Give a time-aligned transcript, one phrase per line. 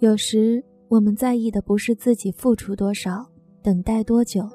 [0.00, 3.26] 有时我们在意的不是自己付出多少，
[3.60, 4.48] 等待多久，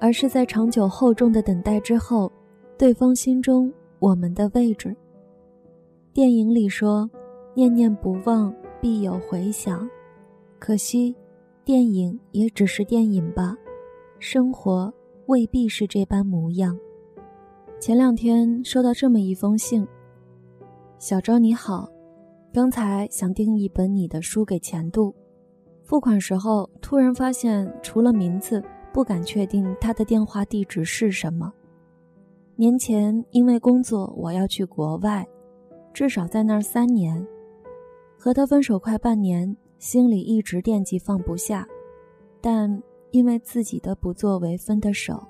[0.00, 2.30] 而是在长久厚重的等待之后，
[2.76, 4.94] 对方心中我们的位置。
[6.12, 7.08] 电影里说
[7.54, 9.88] ：“念念不忘，必有回响。”
[10.58, 11.14] 可惜，
[11.64, 13.56] 电影也只是电影吧，
[14.18, 14.92] 生活
[15.26, 16.76] 未必是这般模样。
[17.78, 19.86] 前两天收到这么一封信
[20.98, 21.88] ：“小周你好。”
[22.56, 25.14] 刚才想订一本你的书给钱度，
[25.82, 31.52] 付款时候突然发现除了名字，不敢确定他的电话地址是什么。
[32.54, 35.28] 年前因为工作我要去国外，
[35.92, 37.22] 至少在那儿三年。
[38.16, 41.68] 和他分手快半年，心里一直惦记放不下，
[42.40, 45.22] 但因为自己的不作为分的手。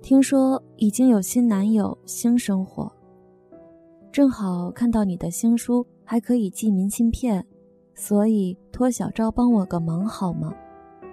[0.00, 2.92] 听说已经有新男友新生活，
[4.12, 5.84] 正好看到你的新书。
[6.04, 7.42] 还可以寄明信片，
[7.94, 10.52] 所以托小赵帮我个忙好吗？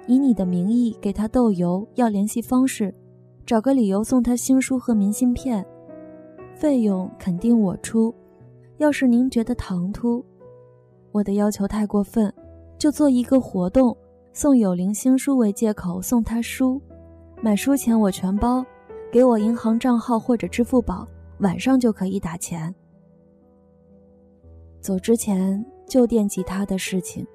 [0.07, 2.93] 以你的名义给他豆油，要联系方式，
[3.45, 5.65] 找个理由送他新书和明信片，
[6.53, 8.13] 费用肯定我出。
[8.77, 10.25] 要是您觉得唐突，
[11.13, 12.33] 我的要求太过分，
[12.77, 13.95] 就做一个活动，
[14.33, 16.81] 送有灵新书为借口送他书，
[17.41, 18.65] 买书钱我全包，
[19.13, 21.07] 给我银行账号或者支付宝，
[21.39, 22.75] 晚上就可以打钱。
[24.81, 27.25] 走之前就惦记他的事情，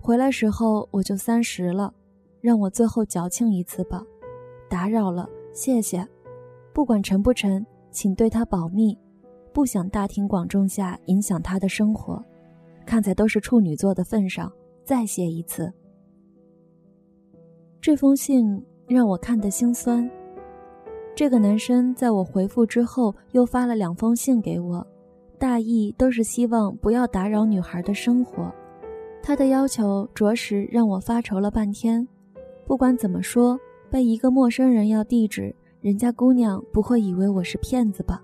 [0.00, 1.92] 回来时候我就三十了，
[2.40, 4.04] 让我最后矫情一次吧，
[4.68, 6.06] 打扰了，谢谢。
[6.72, 8.96] 不管成不成，请对他保密，
[9.52, 12.24] 不想大庭广众下影响他的生活。
[12.86, 14.50] 看在都是处女座的份上，
[14.84, 15.72] 再写一次。
[17.80, 20.08] 这封信让我看得心酸。
[21.14, 24.86] 这个男生在我回复之后又发了两封信给我。
[25.42, 28.48] 大意都是希望不要打扰女孩的生活，
[29.20, 32.06] 他的要求着实让我发愁了半天。
[32.64, 33.58] 不管怎么说，
[33.90, 38.22] 被一个陌生人要地址，人家姑娘不会以为我是骗子吧？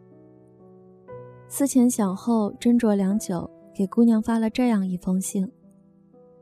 [1.48, 5.50] 思前想后，斟酌良久，给姑娘发了这样一封信：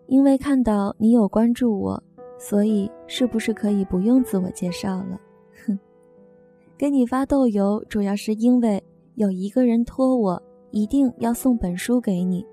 [0.08, 2.02] 因为看到你有关注我，
[2.38, 5.18] 所以是不是可以不用自我介绍了？
[5.66, 5.78] 哼，
[6.76, 10.42] 给你发豆油，主要是因为有一个人托我。
[10.76, 12.44] 一定要送本书给你。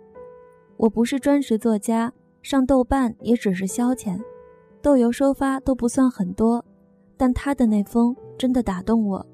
[0.78, 4.18] 我不是专职作家，上豆瓣也只是消遣，
[4.82, 6.64] 豆油收发都不算很多。
[7.18, 9.26] 但他的那封真的打动我，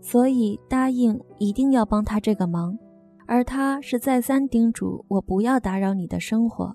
[0.00, 2.78] 所以答应一定要帮他这个忙。
[3.26, 6.72] 而他是再三叮嘱我不要打扰你的生活，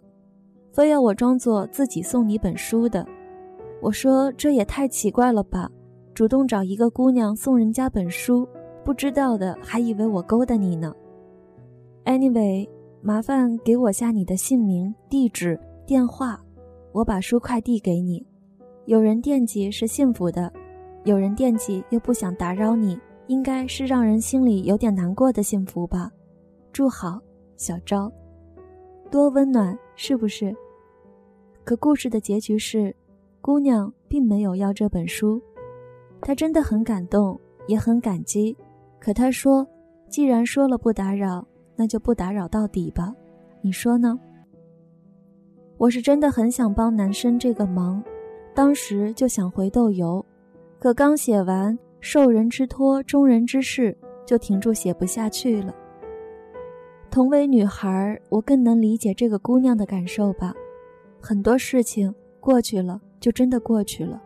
[0.73, 3.07] 非要我装作自己送你本书的。
[3.81, 5.69] 我说这也太奇怪了吧，
[6.13, 8.45] 主动找一个姑娘送人家本书，
[8.83, 10.93] 不知道的还以为我勾搭你呢。
[12.05, 12.67] Anyway，
[13.01, 16.37] 麻烦给我下你的姓名、地址、电话，
[16.91, 18.25] 我把书快递给你。
[18.85, 20.51] 有人惦记是幸福的，
[21.05, 26.11] 有人惦记又不想打扰你，应该是让人心里有点难过的幸福吧。
[26.73, 27.21] 祝好，
[27.55, 28.11] 小昭，
[29.09, 30.53] 多温暖，是不是？
[31.63, 32.93] 可故事的结局是，
[33.39, 35.41] 姑娘并没有要这本书，
[36.19, 38.57] 她真的很感动，也很感激。
[38.99, 39.65] 可她说，
[40.09, 41.47] 既然说了不打扰。
[41.83, 43.13] 那就不打扰到底吧，
[43.61, 44.17] 你说呢？
[45.77, 48.01] 我是真的很想帮男生这个忙，
[48.55, 50.25] 当时就想回豆油，
[50.79, 53.93] 可刚写完“受人之托，忠人之事”，
[54.25, 55.75] 就停住写不下去了。
[57.11, 60.53] 同为女孩，我更能理解这个姑娘的感受吧。
[61.19, 64.23] 很多事情过去了，就真的过去了，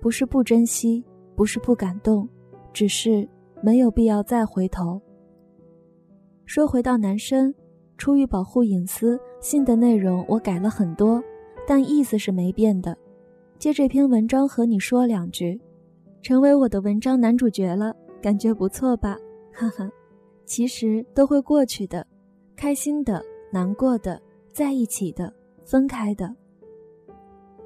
[0.00, 1.04] 不是不珍惜，
[1.34, 2.28] 不是不感动，
[2.72, 3.28] 只是
[3.60, 5.02] 没有必要再回头。
[6.46, 7.52] 说回到男生，
[7.98, 11.22] 出于保护隐私，信的内容我改了很多，
[11.66, 12.96] 但意思是没变的。
[13.58, 15.60] 借这篇文章和你说两句，
[16.22, 17.92] 成为我的文章男主角了，
[18.22, 19.18] 感觉不错吧？
[19.52, 19.90] 哈哈，
[20.44, 22.06] 其实都会过去的，
[22.54, 23.20] 开心的、
[23.52, 25.34] 难过的、在一起的、
[25.64, 26.32] 分开的。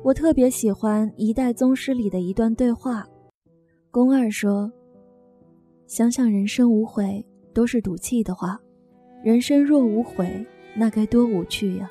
[0.02, 3.06] 我特别喜欢《一代宗师》里的一段对话，
[3.90, 4.72] 宫二说
[5.86, 7.22] ：“想想人生无悔，
[7.52, 8.58] 都是赌气的话。”
[9.22, 11.90] 人生若无悔，那该多无趣呀！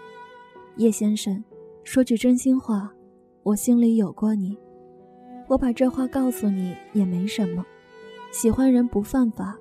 [0.78, 1.44] 叶先生，
[1.84, 2.92] 说句真心话，
[3.44, 4.58] 我心里有过你。
[5.48, 7.64] 我把这话告诉你也没什么，
[8.32, 9.56] 喜欢人不犯法，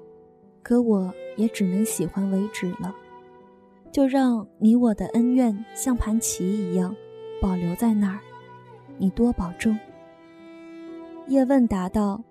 [0.63, 2.95] 可我也只能喜欢为止了。
[3.93, 6.97] 就让你我的恩怨像盘棋一样
[7.41, 8.21] 保留在那儿，
[8.97, 9.79] 你多保重。
[11.27, 12.25] 叶问答道：“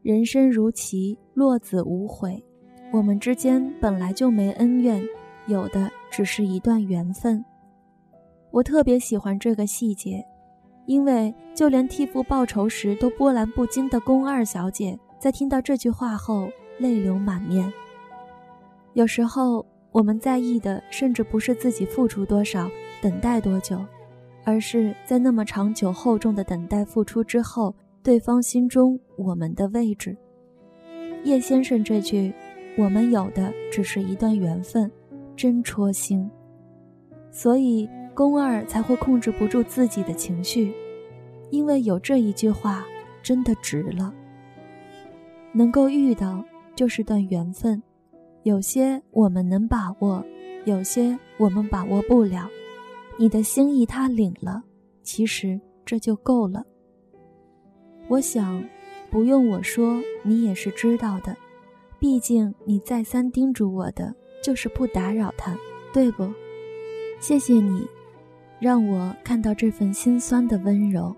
[0.00, 2.42] 人生如棋，落子无悔。”
[2.90, 5.02] 我们之间本来就没恩怨，
[5.46, 7.44] 有的只是一段缘分。
[8.50, 10.24] 我特别喜欢这个细节，
[10.86, 16.48] 因为就连替父报仇时都波澜不惊的宫二小姐，在听到这句话后
[16.78, 17.70] 泪流满面。
[18.94, 22.70] 有时候我们在意的，甚至不是自己付出多少、
[23.02, 23.84] 等待多久，
[24.44, 30.16] 而是在那么长久厚重的等待付出之后，对方心中我们的位置。
[31.24, 32.32] 叶先生这句
[32.78, 34.90] “我们有的只是一段缘分”，
[35.36, 36.30] 真戳心。
[37.30, 40.72] 所以宫二才会控制不住自己的情绪，
[41.50, 42.86] 因为有这一句话，
[43.22, 44.14] 真的值了。
[45.52, 46.44] 能够遇到
[46.76, 47.82] 就是段缘分，
[48.44, 50.24] 有些我们能把握，
[50.64, 52.48] 有些我们把握不了。
[53.18, 54.62] 你的心意他领了，
[55.02, 56.64] 其实这就够了。
[58.08, 58.64] 我想。
[59.10, 61.34] 不用我说，你也是知道的。
[61.98, 65.56] 毕竟你再三叮嘱我的就是不打扰他，
[65.92, 66.32] 对不？
[67.20, 67.84] 谢谢你，
[68.60, 71.14] 让我看到这份心酸的温柔。